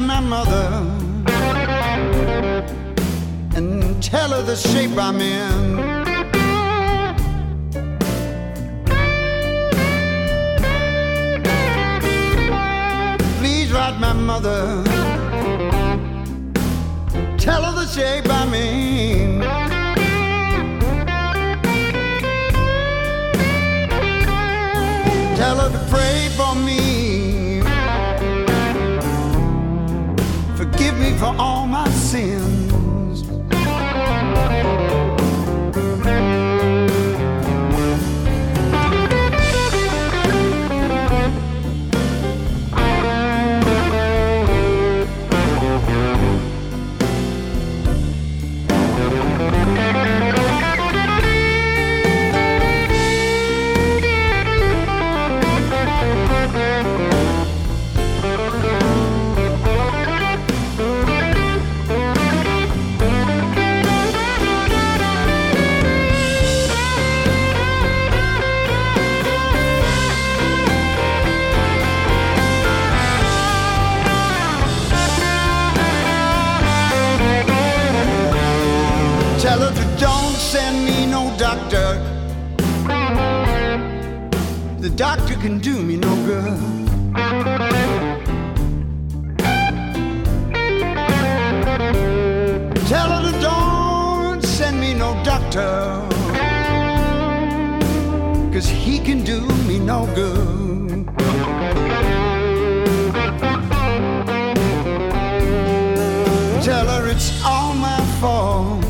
My 0.00 0.20
mother 0.20 0.66
and 3.54 4.02
tell 4.02 4.30
her 4.30 4.42
the 4.42 4.56
shape 4.56 4.96
I'm 4.96 5.20
in. 5.20 5.76
Please 13.38 13.72
write 13.72 13.98
my 14.00 14.12
mother. 14.12 14.82
Tell 17.36 17.62
her 17.62 17.74
the 17.74 17.86
shape 17.86 18.28
I'm 18.28 18.54
in. 18.54 19.40
Tell 25.36 25.56
her 25.56 25.70
to 25.70 25.78
pray 25.90 26.28
for 26.36 26.54
me. 26.54 26.79
For 31.20 31.34
all 31.38 31.66
my 31.66 31.86
sins. 31.90 32.59
Can 85.40 85.58
do 85.58 85.82
me 85.82 85.96
no 85.96 86.14
good. 86.26 86.86
Tell 92.88 93.08
her 93.08 93.22
to 93.32 93.40
don't 93.40 94.42
send 94.42 94.78
me 94.78 94.92
no 94.92 95.18
doctor. 95.24 96.06
Cause 98.52 98.68
he 98.68 98.98
can 98.98 99.24
do 99.24 99.40
me 99.66 99.78
no 99.78 100.04
good. 100.14 101.06
Tell 106.62 106.86
her 106.86 107.08
it's 107.08 107.42
all 107.42 107.72
my 107.72 108.00
fault. 108.20 108.84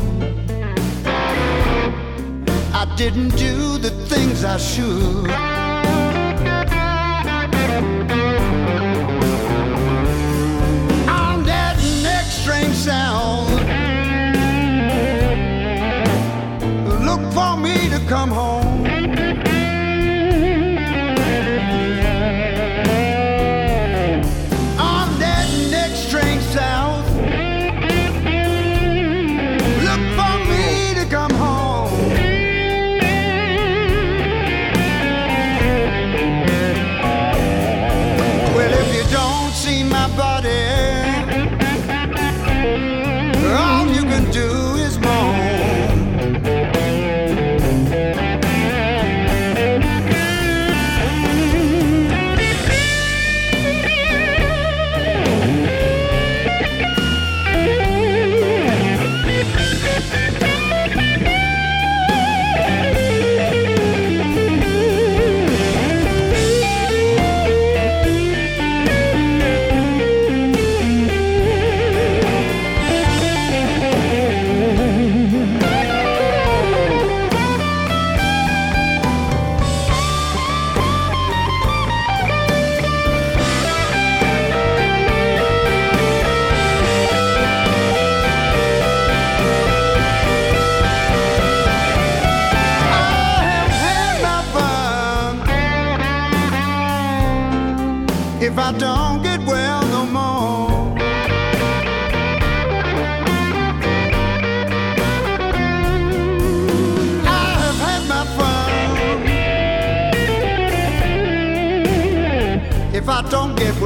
I 2.73 2.93
didn't 2.97 3.37
do 3.37 3.77
the 3.77 3.91
things 4.09 4.43
I 4.43 4.57
should. 4.57 5.60
Come 18.11 18.29
home. 18.29 18.50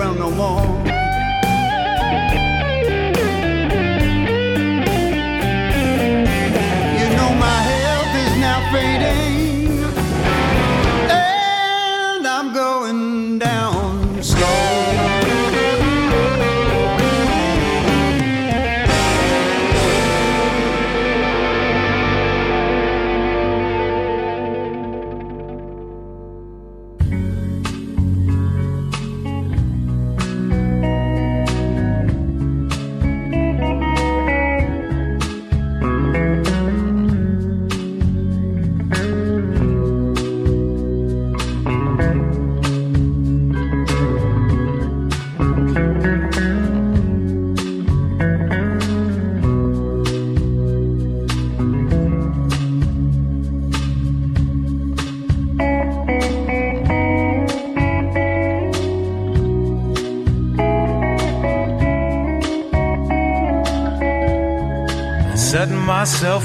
Get 0.06 0.20
no 0.20 0.30
more. 0.30 0.65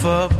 off 0.05 0.40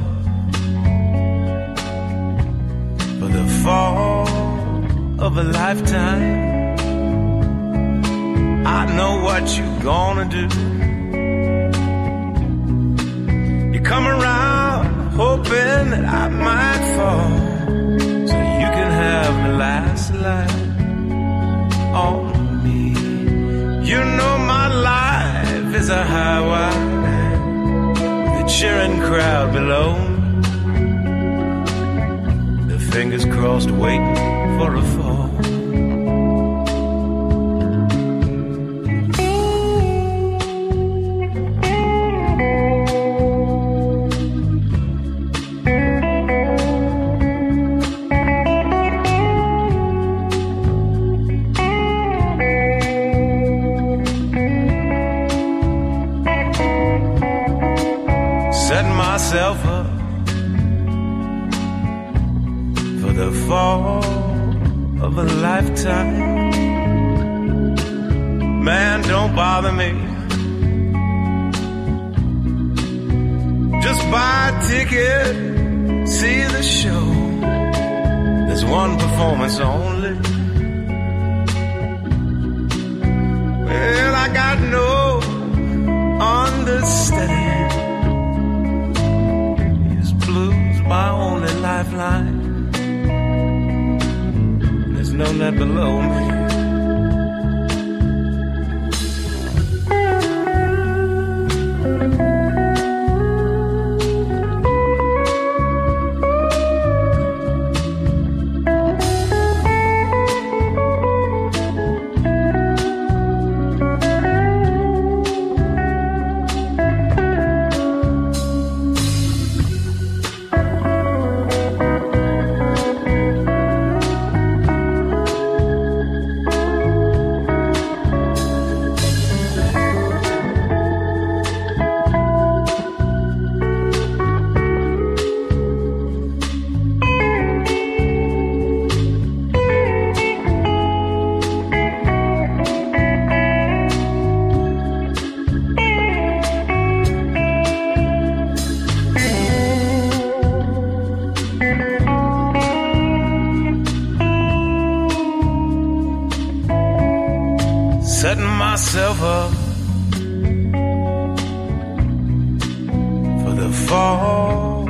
fall 163.91 164.89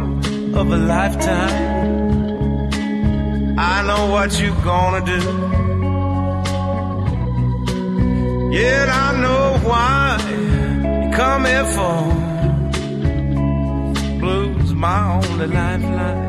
of 0.60 0.66
a 0.78 0.80
lifetime. 0.94 1.58
I 3.72 3.76
know 3.88 4.02
what 4.14 4.28
you're 4.38 4.62
gonna 4.72 5.02
do. 5.14 5.22
Yet 8.60 8.86
I 9.06 9.08
know 9.22 9.44
why 9.70 9.96
you 10.30 11.10
come 11.20 11.42
here 11.52 11.68
for. 11.76 11.98
Blues, 14.20 14.68
my 14.74 15.00
only 15.18 15.46
lifeline. 15.58 16.28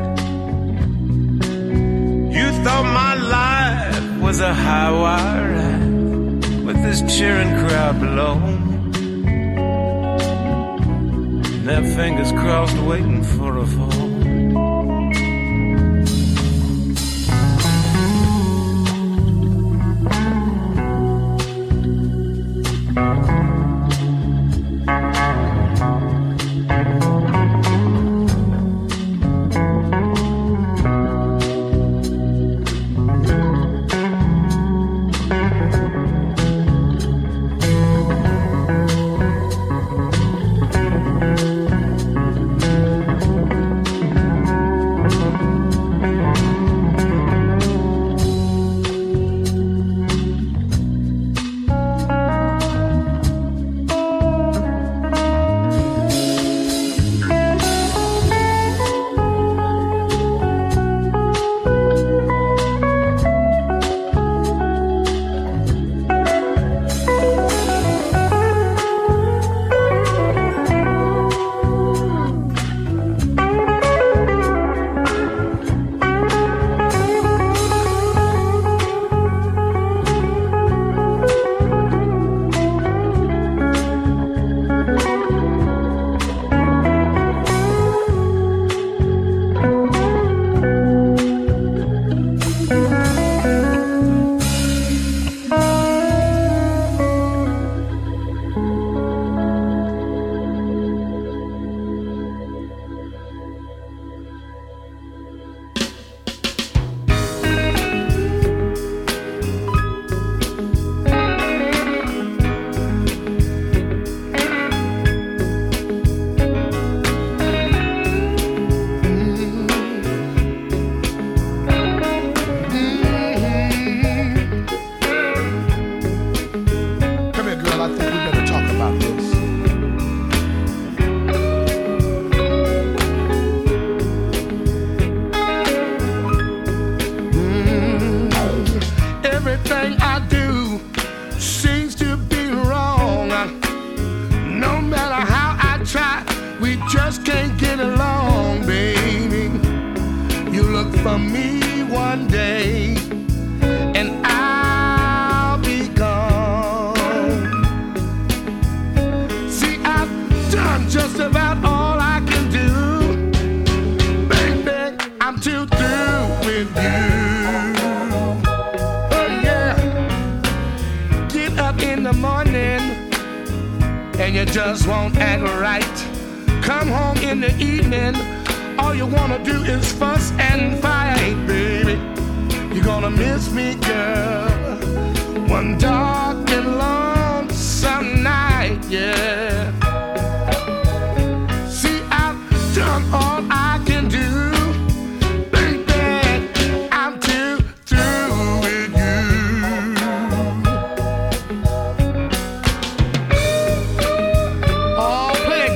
You 2.36 2.46
thought 2.64 2.86
my 3.04 3.14
life 3.38 4.22
was 4.24 4.40
a 4.40 4.54
high 4.54 4.92
wire 5.02 5.48
ride 5.56 6.64
with 6.66 6.78
this 6.86 7.00
cheering 7.14 7.52
crowd 7.60 8.00
below 8.00 8.61
their 11.64 11.82
fingers 11.94 12.32
crossed, 12.32 12.76
waiting 12.78 13.22
for 13.22 13.58
a 13.58 13.66
fall. 13.66 14.11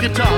Guitar, 0.08 0.35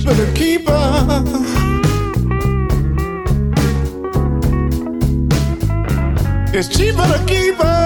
keeper, 0.00 0.14
keep 0.14 0.34
keeper. 0.34 1.22
It's 6.52 6.68
cheaper 6.68 7.06
to 7.06 7.24
keep 7.26 7.56
her. 7.56 7.79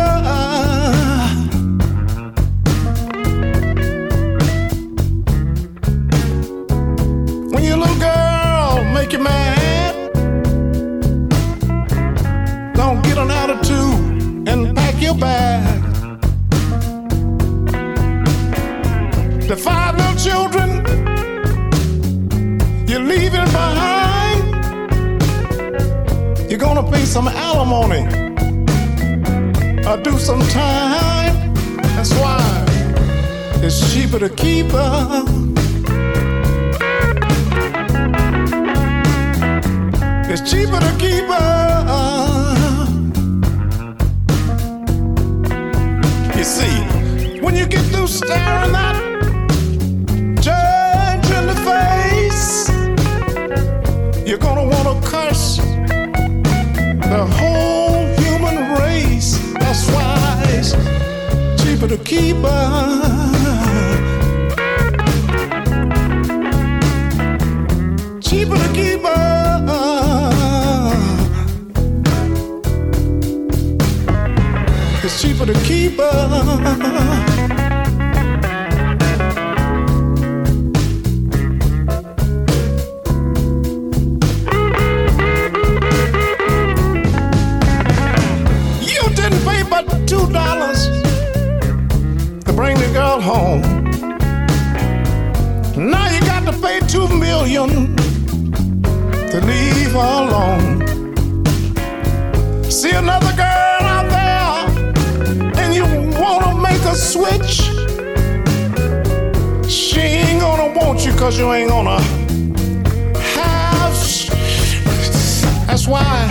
swine, 115.84 116.30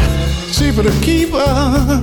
cheaper 0.51 0.81
to 0.81 0.91
keep 1.01 1.29
her. 1.29 2.01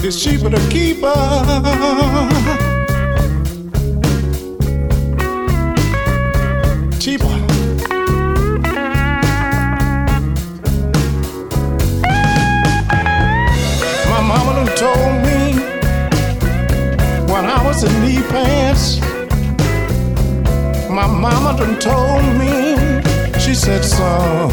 It's 0.00 0.22
cheaper 0.24 0.48
to 0.48 0.68
keep 0.70 1.02
her. 1.02 2.37
when 17.40 17.48
I 17.48 17.62
was 17.64 17.84
in 17.84 17.92
knee 18.02 18.22
pants. 18.30 18.98
My 20.90 21.06
mama 21.06 21.56
done 21.56 21.78
told 21.78 22.24
me, 22.40 22.74
she 23.38 23.54
said, 23.54 23.84
son, 23.84 24.50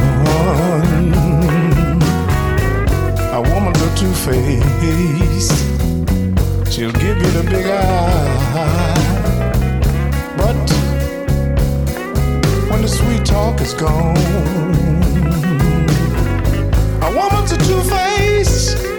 a 3.37 3.41
woman 3.41 3.73
with 3.81 3.93
two 3.97 4.13
face, 4.25 5.49
she'll 6.71 6.97
give 7.03 7.17
you 7.23 7.31
the 7.37 7.43
big 7.49 7.65
eye. 7.65 8.93
But 10.37 10.65
when 12.69 12.81
the 12.83 12.87
sweet 12.87 13.25
talk 13.25 13.61
is 13.61 13.73
gone, 13.73 14.15
a 17.01 17.09
woman's 17.17 17.51
a 17.51 17.57
two 17.57 17.81
face 17.89 18.94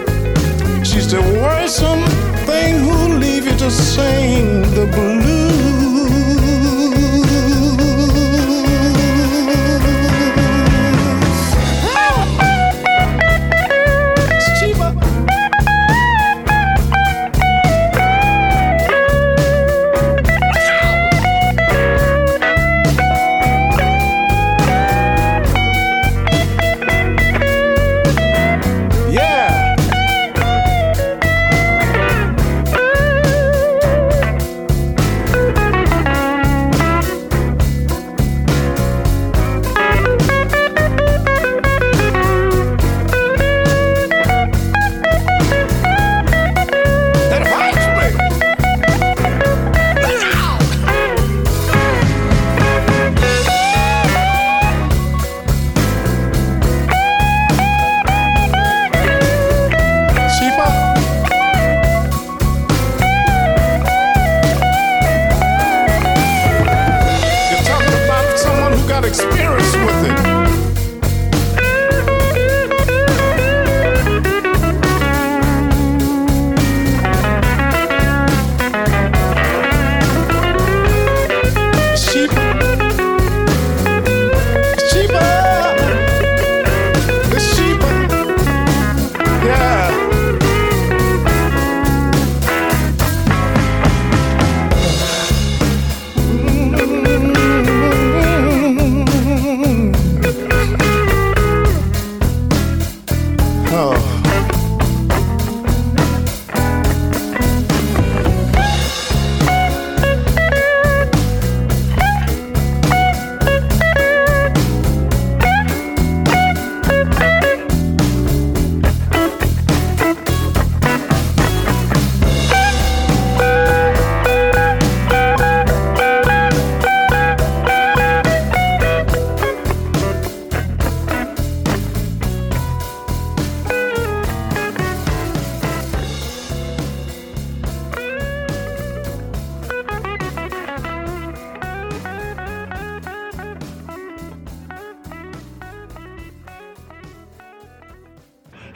the 1.09 1.21
worrisome 1.21 2.03
thing 2.45 2.79
who 2.79 3.17
leave 3.17 3.45
you 3.45 3.57
to 3.57 3.71
sing 3.71 4.61
the 4.73 4.85
blues. 4.93 5.46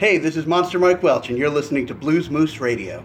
Hey, 0.02 0.18
this 0.18 0.36
is 0.36 0.46
Monster 0.46 0.80
Mike 0.80 1.00
Welch, 1.04 1.28
and 1.28 1.38
you're 1.38 1.48
listening 1.48 1.86
to 1.86 1.94
Blues 1.94 2.28
Moose 2.28 2.58
Radio. 2.58 3.04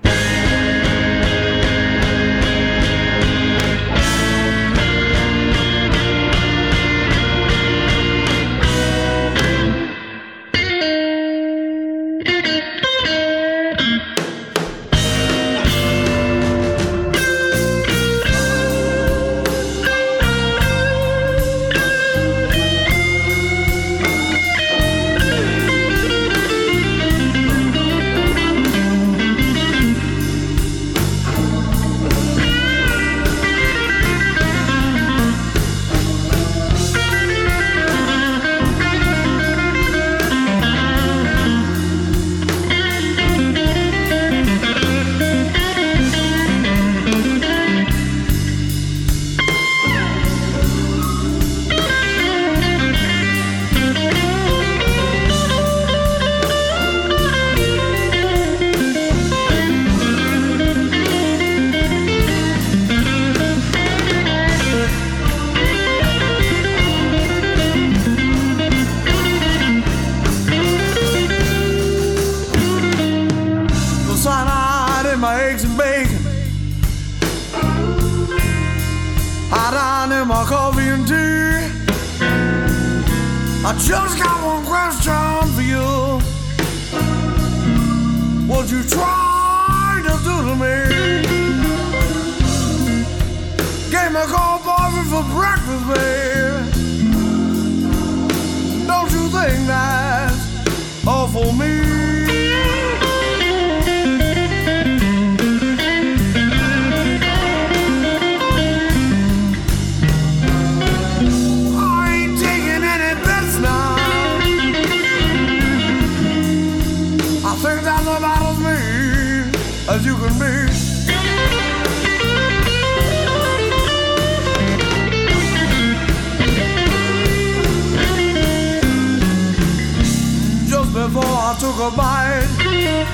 of. 131.87 133.07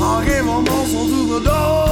I'll 0.00 0.24
give 0.24 0.46
a 0.46 0.60
morsel 0.60 1.06
to 1.06 1.28
the 1.34 1.40
dog. 1.44 1.87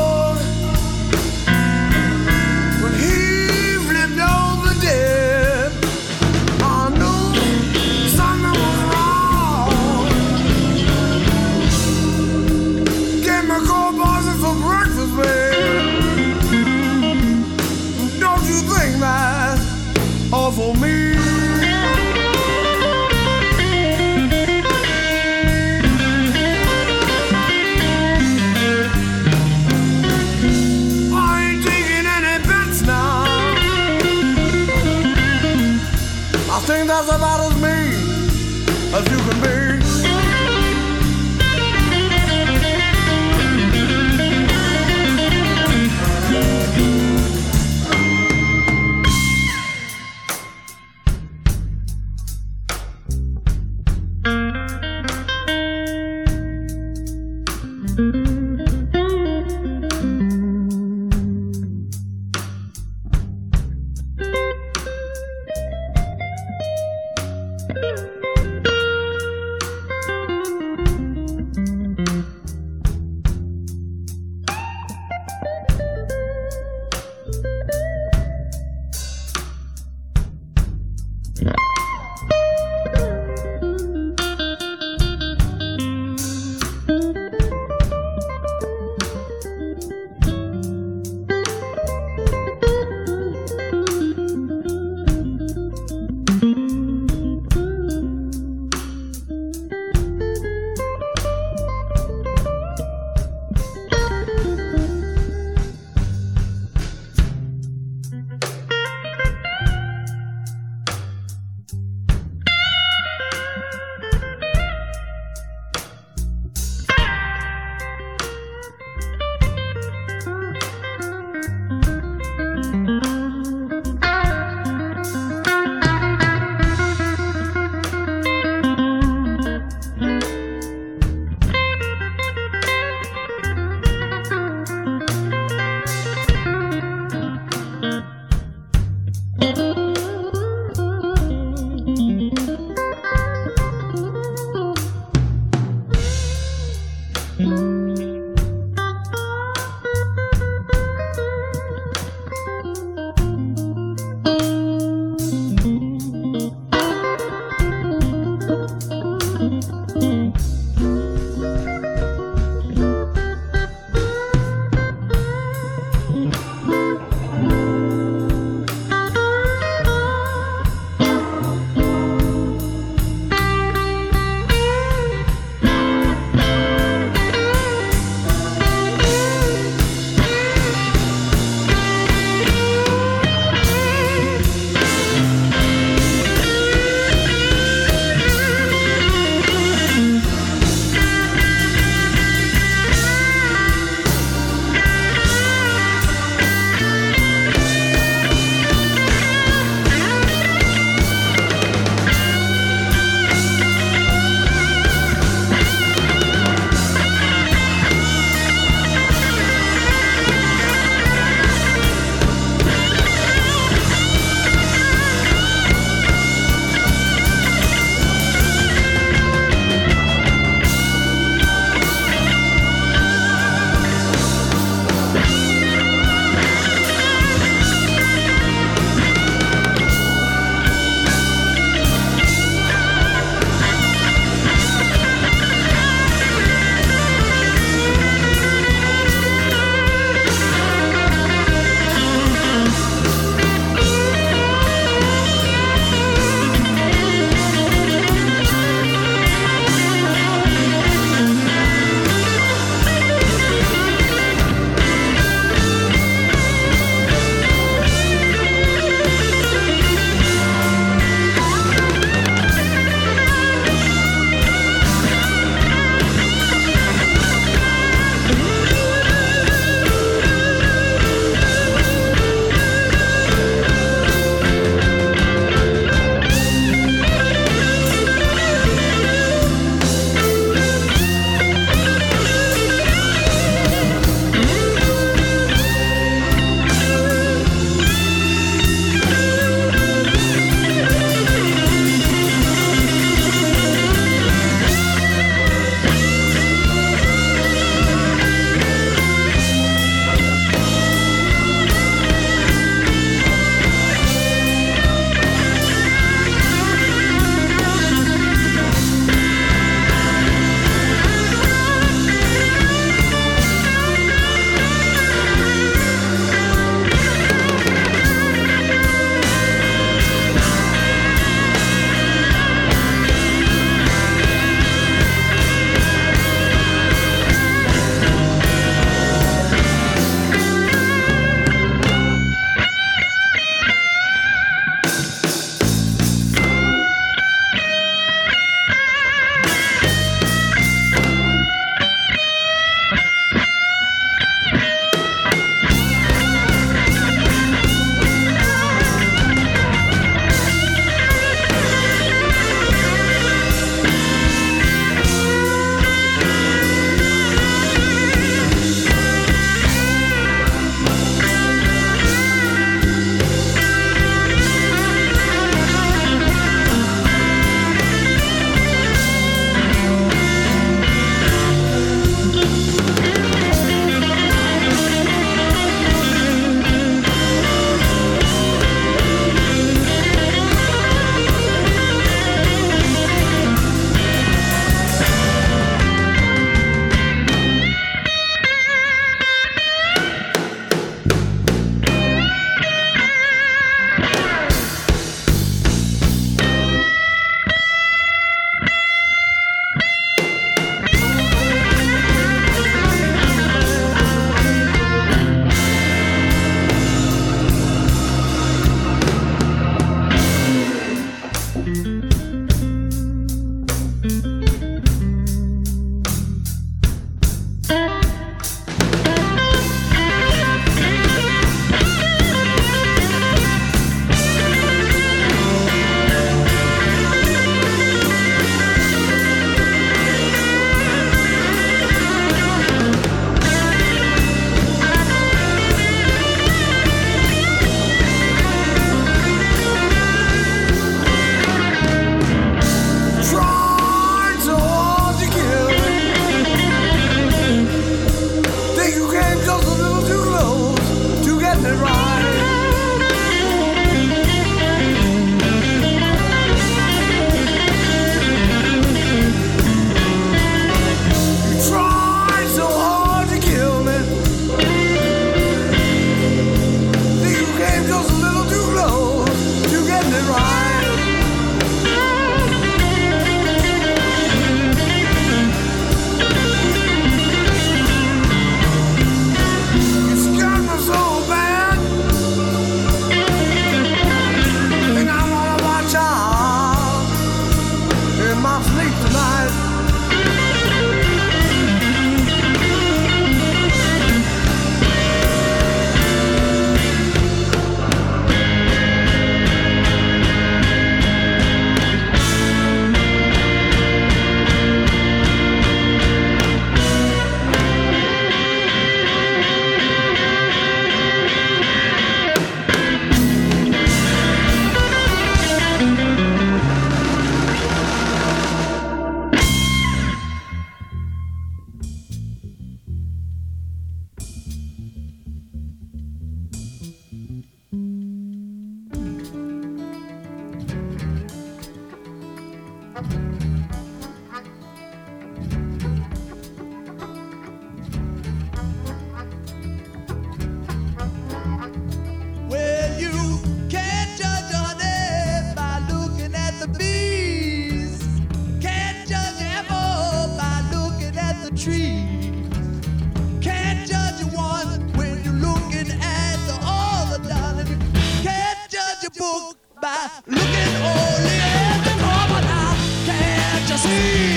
by 559.87 560.10
looking 560.26 560.74
only 560.82 561.38
at 561.68 561.80
the 561.87 561.94
corporate 562.02 562.48
oh, 562.50 562.60
eye. 562.60 563.06
Can't 563.06 563.70
you 563.70 563.76
see? 563.76 564.35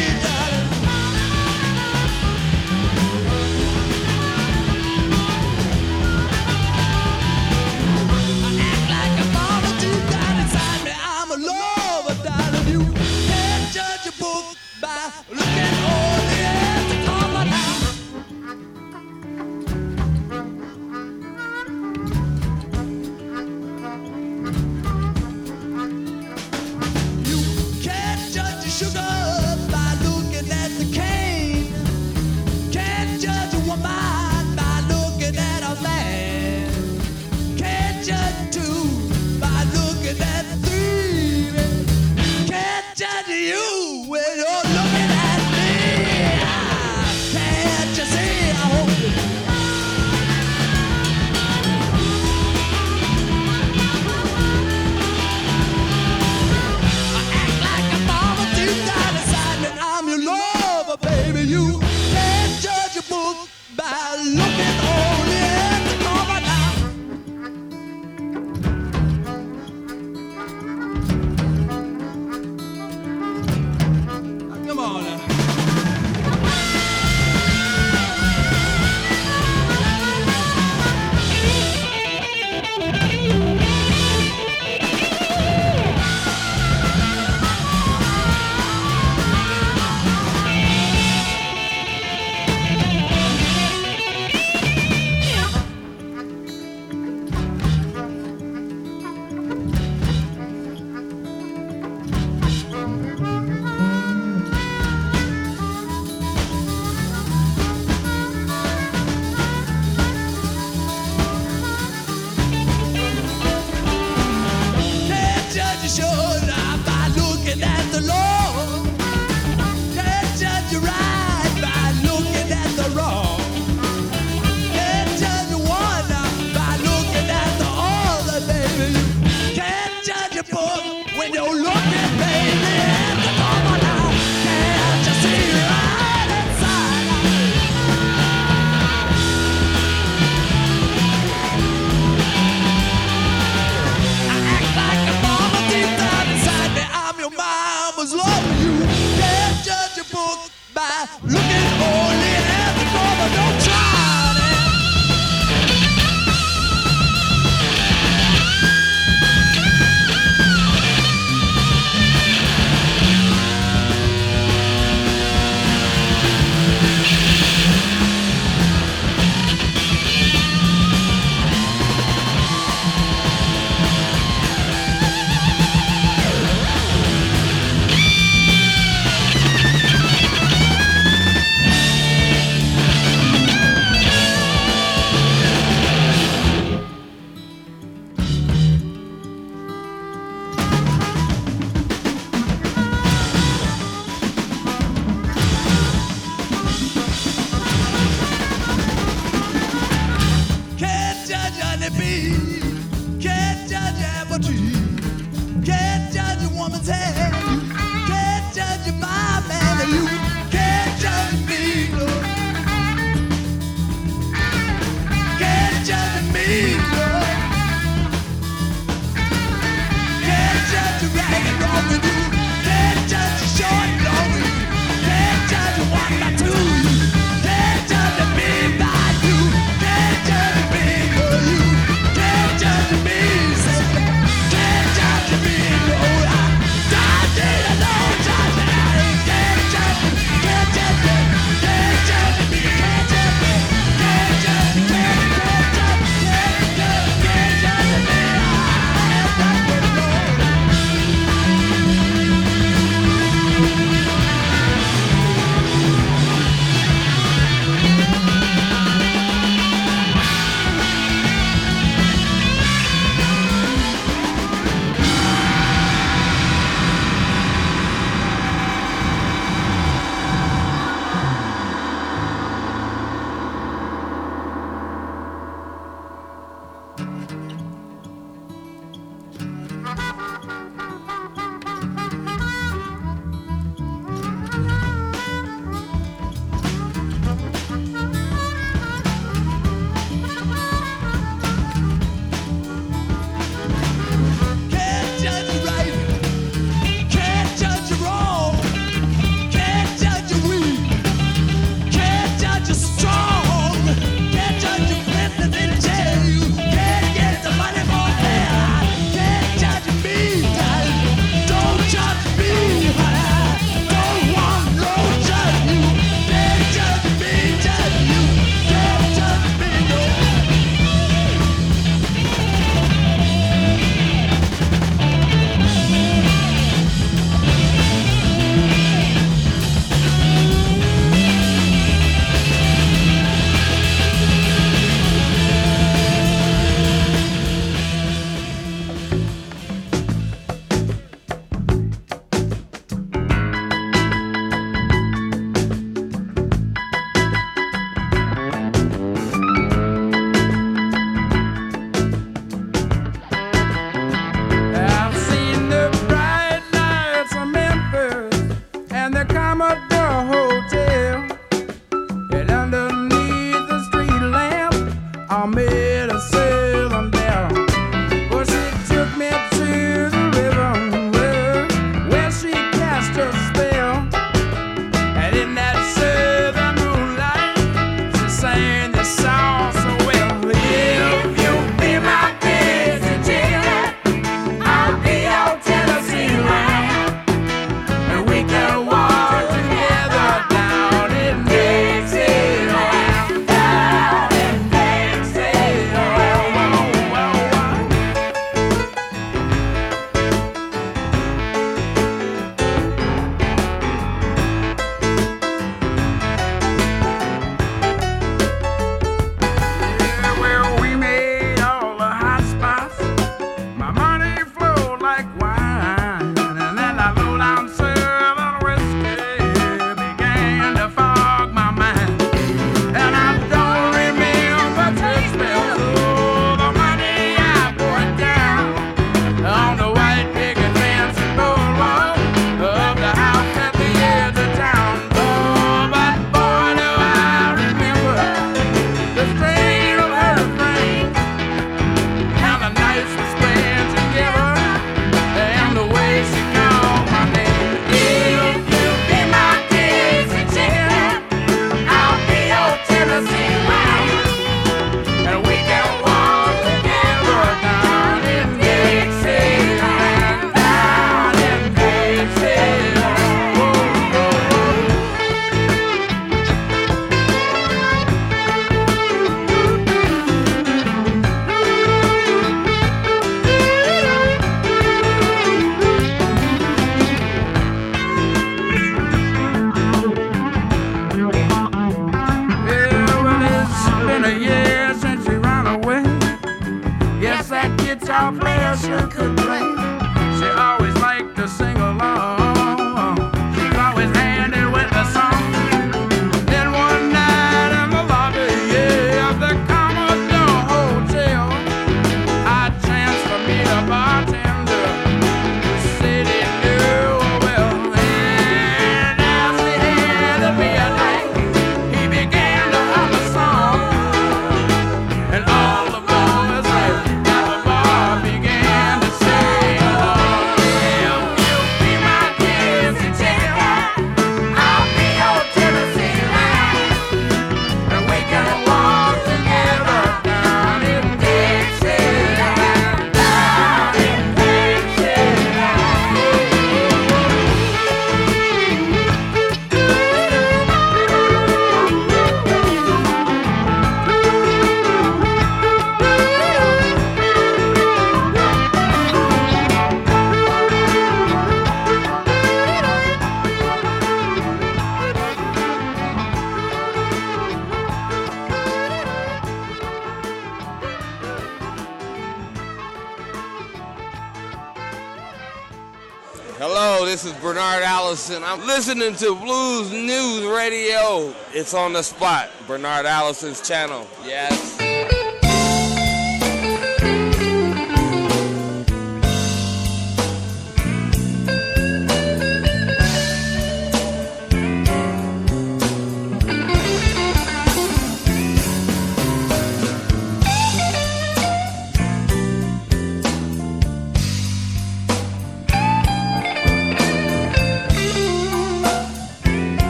Allison. 568.09 568.43
I'm 568.43 568.65
listening 568.65 569.13
to 569.17 569.35
Blues 569.35 569.91
Moose 569.91 570.43
Radio. 570.51 571.31
It's 571.53 571.75
on 571.75 571.93
the 571.93 572.01
spot, 572.01 572.49
Bernard 572.65 573.05
Allison's 573.05 573.61
channel. 573.61 574.07
Yes. 574.25 574.88